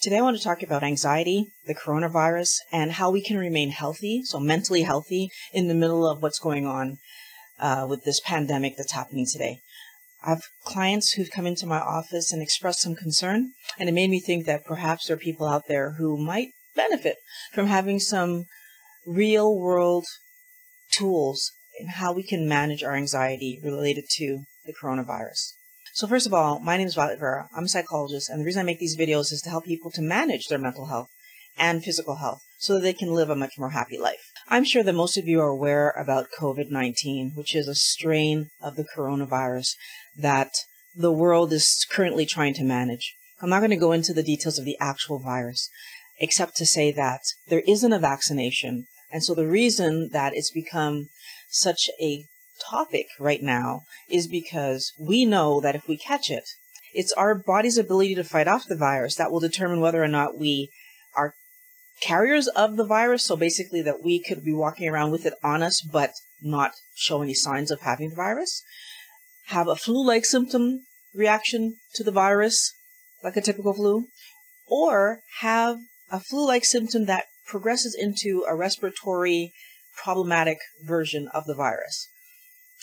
[0.00, 4.22] Today I want to talk about anxiety, the coronavirus, and how we can remain healthy,
[4.22, 6.98] so mentally healthy, in the middle of what's going on
[7.58, 9.58] uh, with this pandemic that's happening today.
[10.24, 14.10] I have clients who've come into my office and expressed some concern, and it made
[14.10, 17.16] me think that perhaps there are people out there who might benefit
[17.52, 18.44] from having some
[19.04, 20.06] real world
[20.92, 25.54] tools in how we can manage our anxiety related to the coronavirus.
[25.98, 27.48] So first of all, my name is Violet Reveira.
[27.56, 30.00] I'm a psychologist, and the reason I make these videos is to help people to
[30.00, 31.08] manage their mental health
[31.58, 34.30] and physical health so that they can live a much more happy life.
[34.46, 38.76] I'm sure that most of you are aware about COVID-19, which is a strain of
[38.76, 39.70] the coronavirus
[40.16, 40.52] that
[40.94, 43.16] the world is currently trying to manage.
[43.42, 45.68] I'm not going to go into the details of the actual virus,
[46.20, 48.86] except to say that there isn't a vaccination.
[49.10, 51.08] And so the reason that it's become
[51.50, 52.24] such a
[52.70, 56.44] topic right now is because we know that if we catch it,
[56.94, 60.38] it's our body's ability to fight off the virus that will determine whether or not
[60.38, 60.70] we
[61.16, 61.34] are
[62.00, 63.24] carriers of the virus.
[63.24, 67.22] So basically that we could be walking around with it on us, but not show
[67.22, 68.62] any signs of having the virus,
[69.46, 70.80] have a flu-like symptom
[71.14, 72.72] reaction to the virus,
[73.22, 74.06] like a typical flu,
[74.66, 75.78] or have
[76.10, 79.52] a flu-like symptom that progresses into a respiratory
[80.02, 82.08] problematic version of the virus.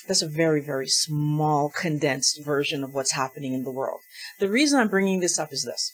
[0.08, 4.02] That's a very, very small, condensed version of what's happening in the world.
[4.40, 5.94] The reason I'm bringing this up is this.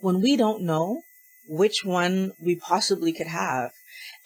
[0.00, 1.02] When we don't know
[1.48, 3.70] which one we possibly could have,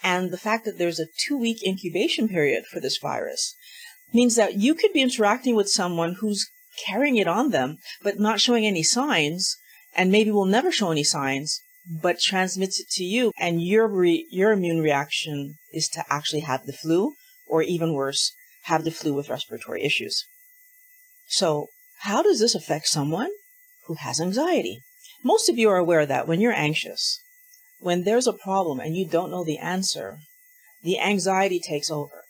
[0.02, 3.54] and the fact that there's a two week incubation period for this virus
[4.12, 6.50] means that you could be interacting with someone who's
[6.86, 9.56] carrying it on them, but not showing any signs,
[9.94, 14.26] and maybe will never show any signs, but transmits it to you, and your re-
[14.30, 17.14] your immune reaction is to actually have the flu,
[17.46, 18.32] or even worse,
[18.70, 20.24] have the flu with respiratory issues.
[21.26, 21.66] So,
[22.02, 23.30] how does this affect someone
[23.86, 24.80] who has anxiety?
[25.22, 27.20] Most of you are aware that when you're anxious,
[27.80, 30.18] when there's a problem and you don't know the answer,
[30.82, 32.22] the anxiety takes over.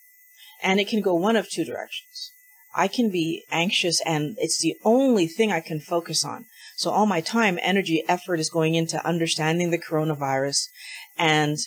[0.63, 2.33] And it can go one of two directions.
[2.75, 6.47] I can be anxious and it's the only thing I can focus on.
[6.77, 10.69] So all my time, energy, effort is going into understanding the coronavirus
[11.19, 11.59] and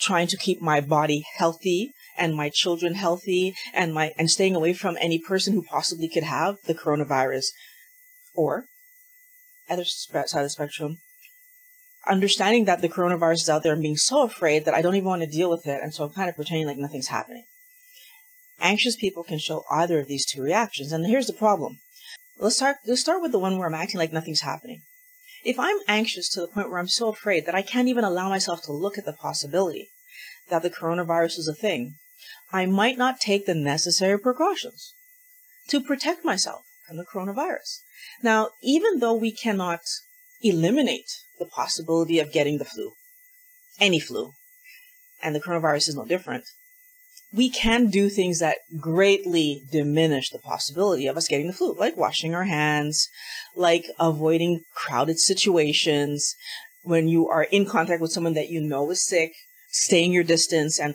[0.00, 4.72] trying to keep my body healthy and my children healthy and my and staying away
[4.72, 7.46] from any person who possibly could have the coronavirus
[8.34, 8.66] or
[9.70, 10.98] other side of the spectrum
[12.06, 15.08] understanding that the coronavirus is out there and being so afraid that I don't even
[15.08, 17.44] want to deal with it and so I'm kind of pretending like nothing's happening.
[18.60, 21.78] Anxious people can show either of these two reactions and here's the problem.
[22.38, 24.82] Let's start let's start with the one where I'm acting like nothing's happening.
[25.44, 28.28] If I'm anxious to the point where I'm so afraid that I can't even allow
[28.28, 29.88] myself to look at the possibility
[30.48, 31.94] that the coronavirus is a thing,
[32.52, 34.94] I might not take the necessary precautions
[35.68, 37.80] to protect myself from the coronavirus.
[38.22, 39.80] Now, even though we cannot
[40.40, 42.92] eliminate the possibility of getting the flu,
[43.80, 44.32] any flu,
[45.22, 46.44] and the coronavirus is no different,
[47.32, 51.96] we can do things that greatly diminish the possibility of us getting the flu, like
[51.96, 53.08] washing our hands,
[53.54, 56.34] like avoiding crowded situations,
[56.82, 59.32] when you are in contact with someone that you know is sick,
[59.70, 60.94] staying your distance, and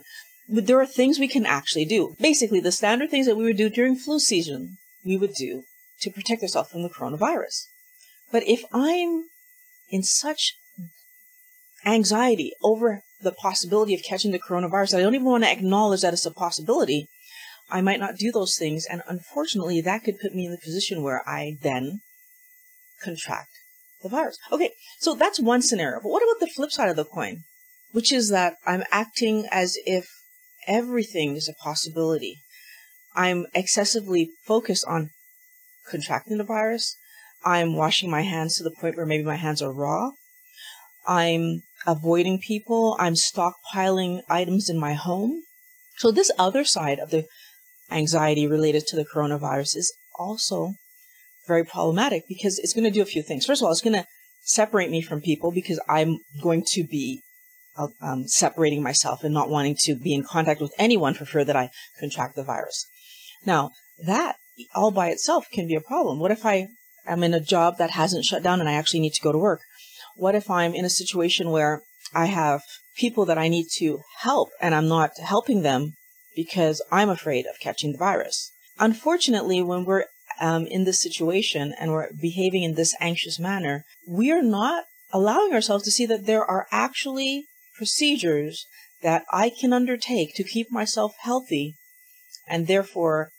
[0.62, 2.16] there are things we can actually do.
[2.20, 5.64] Basically, the standard things that we would do during flu season, we would do
[6.02, 7.66] to protect ourselves from the coronavirus.
[8.32, 9.26] But if I'm
[9.90, 10.56] in such
[11.86, 16.14] anxiety over the possibility of catching the coronavirus, I don't even want to acknowledge that
[16.14, 17.08] it's a possibility,
[17.70, 18.86] I might not do those things.
[18.90, 22.02] And unfortunately, that could put me in the position where I then
[23.02, 23.50] contract
[24.04, 24.38] the virus.
[24.52, 26.00] Okay, so that's one scenario.
[26.02, 27.44] But what about the flip side of the coin?
[27.92, 30.08] Which is that I'm acting as if
[30.68, 32.38] everything is a possibility.
[33.16, 35.10] I'm excessively focused on
[35.90, 36.96] contracting the virus.
[37.46, 40.12] I'm washing my hands to the point where maybe my hands are raw.
[41.06, 42.96] I'm avoiding people.
[43.00, 45.44] I'm stockpiling items in my home.
[45.98, 47.26] So this other side of the
[47.92, 50.74] anxiety related to the coronavirus is also
[51.48, 53.46] very problematic because it's going to do a few things.
[53.46, 54.06] First of all, it's going to
[54.44, 57.22] separate me from people because I'm going to be
[58.02, 61.56] um, separating myself and not wanting to be in contact with anyone for fear that
[61.56, 62.86] I contract the virus.
[63.46, 63.72] Now,
[64.06, 64.36] that
[64.76, 66.20] all by itself can be a problem.
[66.20, 66.68] What if I
[67.06, 69.38] am in a job that hasn't shut down and I actually need to go to
[69.38, 69.62] work?
[70.16, 71.82] What if I'm in a situation where
[72.14, 72.62] I have
[72.96, 75.94] people that I need to help and I'm not helping them
[76.36, 78.52] because I'm afraid of catching the virus?
[78.80, 80.06] Unfortunately, when we're
[80.40, 85.54] um, in this situation and we're behaving in this anxious manner, we are not allowing
[85.54, 87.46] ourselves to see that there are actually
[87.84, 88.66] procedures
[89.02, 91.76] that I can undertake to keep myself healthy
[92.48, 93.32] and therefore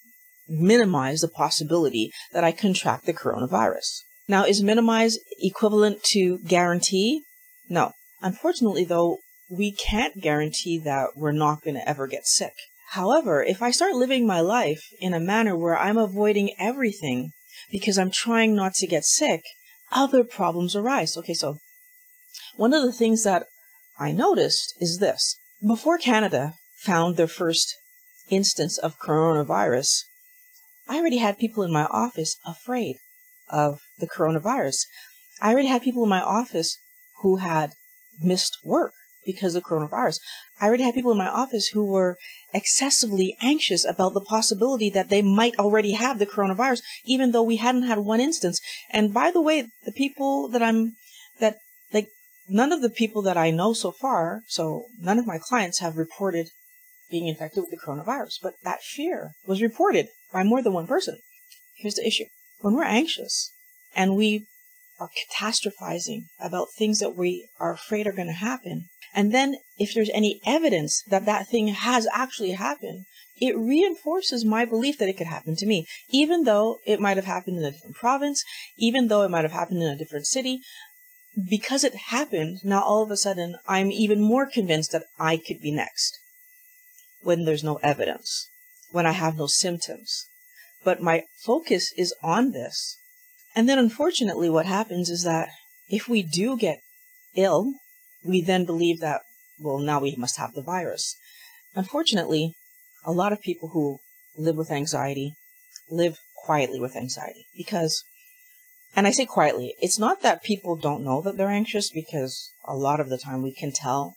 [0.47, 4.03] minimize the possibility that I contract the coronavirus.
[4.29, 7.23] Now, is minimize equivalent to guarantee?
[7.71, 7.93] No.
[8.21, 12.53] Unfortunately, though, we can't guarantee that we're not going to ever get sick.
[12.91, 17.31] However, if I start living my life in a manner where I'm avoiding everything
[17.71, 19.41] because I'm trying not to get sick,
[19.91, 21.17] other problems arise.
[21.17, 21.57] Okay, so
[22.57, 23.47] one of the things that
[23.99, 25.37] I noticed is this.
[25.67, 27.75] Before Canada found their first
[28.29, 30.05] instance of coronavirus,
[30.89, 32.97] I already had people in my office afraid
[33.49, 34.85] of the coronavirus.
[35.41, 36.79] I already had people in my office
[37.23, 37.73] who had
[38.21, 38.93] missed work
[39.25, 40.19] because of coronavirus.
[40.61, 42.19] I already had people in my office who were
[42.53, 47.57] excessively anxious about the possibility that they might already have the coronavirus, even though we
[47.57, 48.61] hadn't had one instance.
[48.91, 50.97] And by the way, the people that I'm,
[52.49, 55.97] none of the people that I know so far, so none of my clients have
[55.97, 56.49] reported
[57.11, 61.19] being infected with the coronavirus, but that fear was reported by more than one person.
[61.77, 62.25] Here's the issue.
[62.61, 63.53] When we're anxious
[63.95, 64.47] and we
[64.99, 68.87] are catastrophizing about things that we are afraid are going to happen.
[69.15, 73.05] And then if there's any evidence that that thing has actually happened,
[73.41, 77.27] it reinforces my belief that it could happen to me, even though it might have
[77.27, 78.45] happened in a different province,
[78.77, 80.61] even though it might have happened in a different city.
[81.49, 85.61] Because it happened, now all of a sudden I'm even more convinced that I could
[85.61, 86.19] be next
[87.23, 88.49] when there's no evidence,
[88.93, 90.27] when I have no symptoms.
[90.85, 92.99] But my focus is on this
[93.55, 95.49] and then unfortunately, what happens is that
[95.89, 96.81] if we do get
[97.37, 97.75] ill,
[98.25, 99.23] we then believe that,
[99.61, 101.17] well, now we must have the virus.
[101.75, 102.55] Unfortunately,
[103.05, 103.99] a lot of people who
[104.37, 105.35] live with anxiety
[105.89, 108.03] live quietly with anxiety because,
[108.97, 112.77] and I say quietly, it's not that people don't know that they're anxious because a
[112.77, 114.15] lot of the time we can tell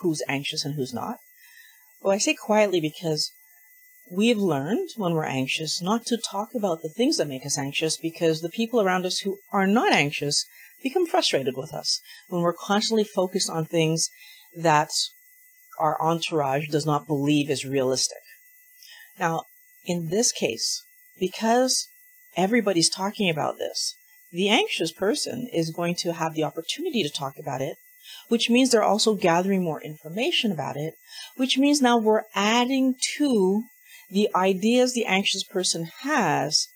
[0.00, 1.18] who's anxious and who's not.
[2.00, 3.32] Well, I say quietly because
[4.10, 7.98] We've learned when we're anxious not to talk about the things that make us anxious
[7.98, 10.46] because the people around us who are not anxious
[10.82, 14.08] become frustrated with us when we're constantly focused on things
[14.56, 14.88] that
[15.78, 18.22] our entourage does not believe is realistic.
[19.18, 19.42] Now,
[19.84, 20.82] in this case,
[21.20, 21.88] because
[22.34, 23.94] everybody's talking about this,
[24.30, 27.76] the anxious person is going to have the opportunity to talk about it,
[28.28, 30.94] which means they're also gathering more information about it,
[31.36, 33.64] which means now we're adding to
[34.10, 36.68] the ideas the anxious person has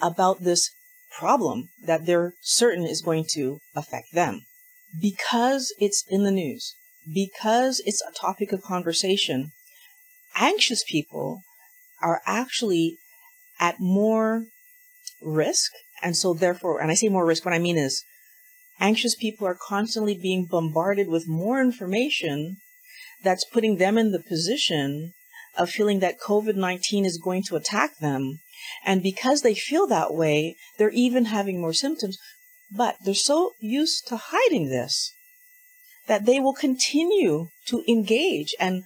[0.00, 0.70] about this
[1.16, 4.42] problem that they're certain is going to affect them.
[5.00, 6.74] Because it's in the news,
[7.12, 9.52] because it's a topic of conversation,
[10.36, 11.42] anxious people
[12.02, 12.98] are actually
[13.58, 14.44] at more
[15.22, 15.72] risk.
[16.02, 18.04] And so therefore, and I say more risk, what I mean is
[18.80, 22.56] anxious people are constantly being bombarded with more information
[23.22, 25.12] that's putting them in the position
[25.56, 28.40] of feeling that COVID 19 is going to attack them.
[28.84, 32.18] And because they feel that way, they're even having more symptoms.
[32.70, 35.12] But they're so used to hiding this
[36.06, 38.84] that they will continue to engage and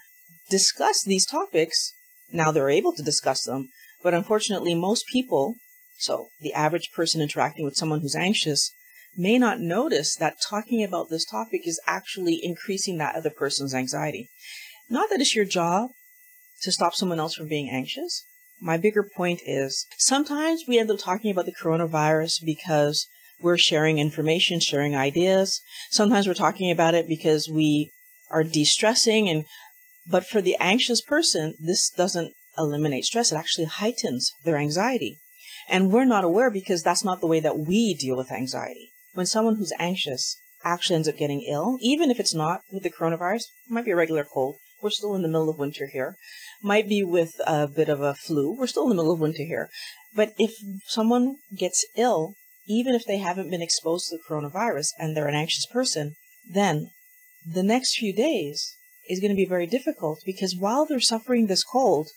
[0.48, 1.92] discuss these topics.
[2.32, 3.68] Now they're able to discuss them,
[4.02, 5.56] but unfortunately, most people,
[6.00, 8.72] so the average person interacting with someone who's anxious,
[9.16, 14.28] may not notice that talking about this topic is actually increasing that other person's anxiety.
[14.88, 15.90] Not that it's your job
[16.62, 18.24] to stop someone else from being anxious.
[18.60, 23.06] My bigger point is sometimes we end up talking about the coronavirus because
[23.40, 25.60] we're sharing information, sharing ideas.
[25.90, 27.90] Sometimes we're talking about it because we
[28.30, 29.44] are de-stressing and
[30.10, 33.32] but for the anxious person, this doesn't eliminate stress.
[33.32, 35.18] It actually heightens their anxiety.
[35.70, 38.90] And we're not aware because that's not the way that we deal with anxiety.
[39.14, 42.90] When someone who's anxious actually ends up getting ill, even if it's not with the
[42.90, 44.56] coronavirus, it might be a regular cold.
[44.82, 46.16] We're still in the middle of winter here
[46.62, 48.54] might be with a bit of a flu.
[48.56, 49.68] We're still in the middle of winter here.
[50.14, 50.54] But if
[50.86, 52.34] someone gets ill,
[52.66, 56.14] even if they haven't been exposed to the coronavirus and they're an anxious person,
[56.48, 56.90] then
[57.46, 58.76] the next few days
[59.08, 62.08] is going to be very difficult because while they're suffering this cold,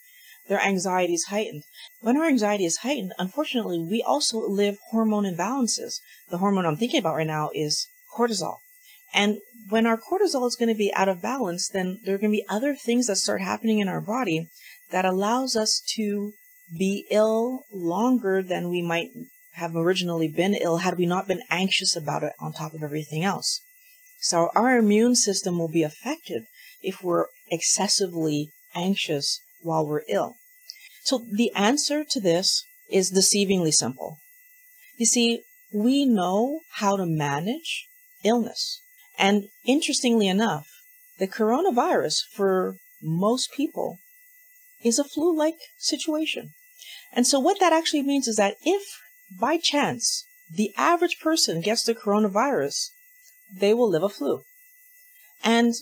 [0.47, 1.63] their anxiety is heightened.
[2.01, 5.99] When our anxiety is heightened, unfortunately, we also live hormone imbalances.
[6.29, 8.57] The hormone I'm thinking about right now is cortisol.
[9.13, 12.31] And when our cortisol is going to be out of balance, then there are going
[12.31, 14.49] to be other things that start happening in our body
[14.91, 16.33] that allows us to
[16.77, 19.09] be ill longer than we might
[19.53, 23.23] have originally been ill had we not been anxious about it on top of everything
[23.23, 23.61] else.
[24.19, 26.45] So our immune system will be affected
[26.81, 30.35] if we're excessively anxious while we're ill.
[31.03, 34.17] So the answer to this is deceivingly simple.
[34.97, 35.43] You see,
[35.73, 37.87] we know how to manage
[38.23, 38.79] illness.
[39.17, 40.67] And interestingly enough,
[41.19, 43.97] the coronavirus for most people
[44.83, 46.51] is a flu like situation.
[47.11, 48.83] And so, what that actually means is that if
[49.39, 52.89] by chance the average person gets the coronavirus,
[53.55, 54.41] they will live a flu.
[55.43, 55.73] And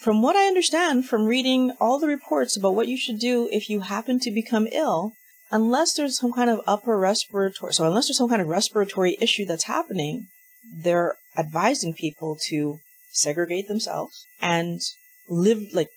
[0.00, 3.68] from what I understand from reading all the reports about what you should do if
[3.68, 5.12] you happen to become ill,
[5.50, 9.44] unless there's some kind of upper respiratory, so unless there's some kind of respiratory issue
[9.44, 10.26] that's happening,
[10.74, 12.78] they're advising people to
[13.12, 14.80] segregate themselves and
[15.28, 15.88] live like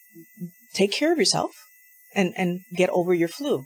[0.74, 1.52] take care of yourself
[2.14, 3.66] and and get over your flu.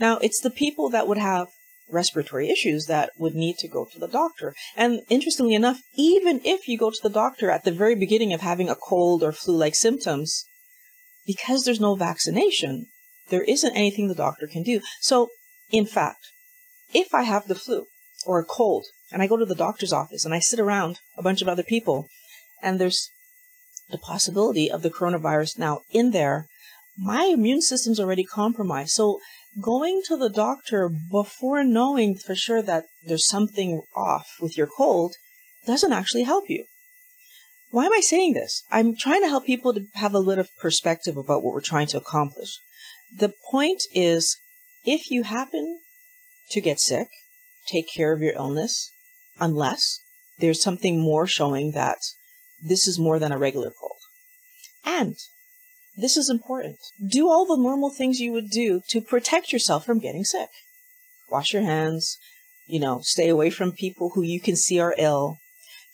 [0.00, 1.48] Now, it's the people that would have
[1.92, 4.54] respiratory issues that would need to go to the doctor.
[4.76, 8.40] And interestingly enough, even if you go to the doctor at the very beginning of
[8.40, 10.44] having a cold or flu-like symptoms,
[11.26, 12.86] because there's no vaccination,
[13.28, 14.80] there isn't anything the doctor can do.
[15.00, 15.28] So,
[15.70, 16.26] in fact,
[16.92, 17.86] if I have the flu
[18.26, 21.22] or a cold and I go to the doctor's office and I sit around a
[21.22, 22.08] bunch of other people
[22.62, 23.08] and there's
[23.90, 26.46] the possibility of the coronavirus now in there,
[26.98, 28.90] my immune system's already compromised.
[28.90, 29.20] So
[29.60, 35.14] going to the doctor before knowing for sure that there's something off with your cold
[35.66, 36.64] doesn't actually help you.
[37.70, 38.62] Why am I saying this?
[38.70, 41.98] I'm trying to help people to have a little perspective about what we're trying to
[41.98, 42.58] accomplish.
[43.16, 44.36] The point is,
[44.84, 45.80] if you happen
[46.50, 47.08] to get sick,
[47.66, 48.90] take care of your illness,
[49.40, 50.00] unless
[50.38, 51.98] there's something more showing that
[52.62, 53.98] this is more than a regular cold.
[54.84, 55.16] And
[55.96, 56.76] this is important.
[57.06, 60.48] Do all the normal things you would do to protect yourself from getting sick.
[61.30, 62.18] Wash your hands,
[62.66, 65.36] you know, stay away from people who you can see are ill.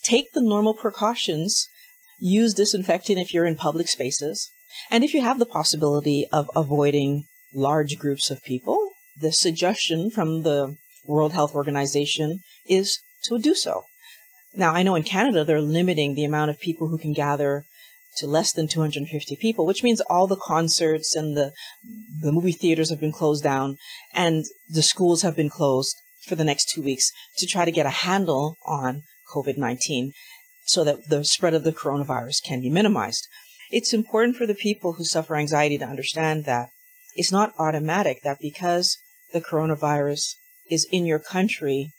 [0.03, 1.69] Take the normal precautions.
[2.21, 4.51] Use disinfectant if you're in public spaces.
[4.91, 7.25] And if you have the possibility of avoiding
[7.55, 8.91] large groups of people,
[9.21, 13.85] the suggestion from the World Health Organization is to do so.
[14.55, 17.65] Now, I know in Canada they're limiting the amount of people who can gather
[18.19, 21.53] to less than 250 people, which means all the concerts and the
[22.21, 23.77] the movie theaters have been closed down
[24.13, 25.97] and the schools have been closed
[26.27, 30.11] for the next 2 weeks to try to get a handle on COVID-19
[30.65, 33.27] so that the spread of the coronavirus can be minimized.
[33.71, 36.69] It's important for the people who suffer anxiety to understand that
[37.15, 38.99] it's not automatic that because
[39.33, 40.35] the coronavirus
[40.71, 41.91] is in your country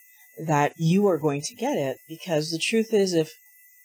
[0.46, 3.32] that you are going to get it because the truth is if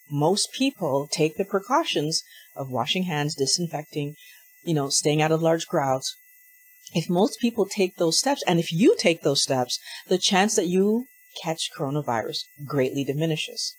[0.09, 2.23] most people take the precautions
[2.55, 4.15] of washing hands, disinfecting,
[4.63, 6.15] you know, staying out of large crowds.
[6.93, 10.67] If most people take those steps, and if you take those steps, the chance that
[10.67, 11.05] you
[11.43, 13.75] catch coronavirus greatly diminishes.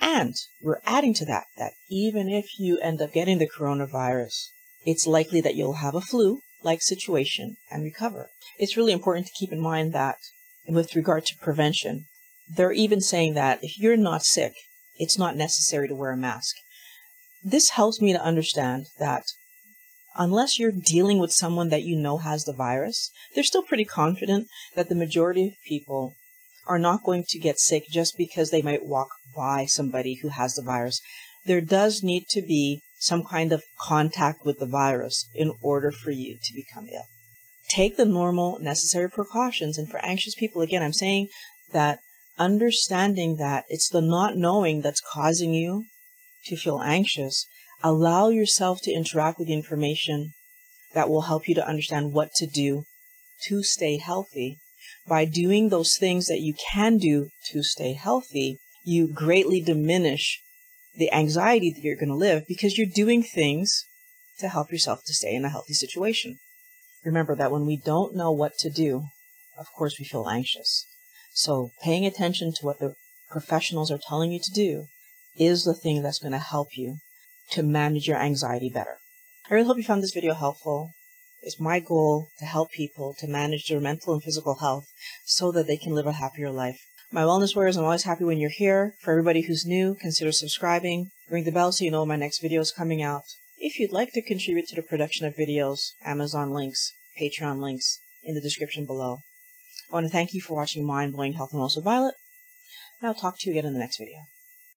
[0.00, 4.48] And we're adding to that that even if you end up getting the coronavirus,
[4.84, 8.30] it's likely that you'll have a flu like situation and recover.
[8.58, 10.16] It's really important to keep in mind that
[10.66, 12.06] with regard to prevention,
[12.48, 14.54] they're even saying that if you're not sick,
[15.00, 16.54] it's not necessary to wear a mask.
[17.42, 19.24] This helps me to understand that
[20.14, 24.46] unless you're dealing with someone that you know has the virus, they're still pretty confident
[24.76, 26.12] that the majority of people
[26.66, 30.54] are not going to get sick just because they might walk by somebody who has
[30.54, 31.00] the virus.
[31.46, 36.10] There does need to be some kind of contact with the virus in order for
[36.10, 37.06] you to become ill.
[37.70, 39.78] Take the normal necessary precautions.
[39.78, 41.28] And for anxious people, again, I'm saying
[41.72, 42.00] that
[42.40, 45.84] understanding that it's the not knowing that's causing you
[46.46, 47.46] to feel anxious,
[47.84, 50.32] allow yourself to interact with the information
[50.94, 52.84] that will help you to understand what to do
[53.46, 54.58] to stay healthy.
[55.06, 60.40] By doing those things that you can do to stay healthy, you greatly diminish
[60.96, 63.84] the anxiety that you're going to live because you're doing things
[64.38, 66.38] to help yourself to stay in a healthy situation.
[67.04, 69.04] Remember that when we don't know what to do,
[69.58, 70.86] of course we feel anxious.
[71.32, 72.94] So paying attention to what the
[73.30, 74.86] professionals are telling you to do
[75.36, 76.96] is the thing that's going to help you
[77.52, 78.98] to manage your anxiety better.
[79.50, 80.92] I really hope you found this video helpful.
[81.42, 84.86] It's my goal to help people to manage their mental and physical health
[85.24, 86.80] so that they can live a happier life.
[87.12, 88.94] My wellness warriors, I'm always happy when you're here.
[89.00, 91.10] For everybody who's new, consider subscribing.
[91.28, 93.24] Ring the bell so you know when my next video is coming out.
[93.58, 98.34] If you'd like to contribute to the production of videos, Amazon links, Patreon links in
[98.34, 99.18] the description below.
[99.90, 102.14] I want to thank you for watching Mind Blowing Health and Also Violet,
[103.00, 104.26] and I'll talk to you again in the next video.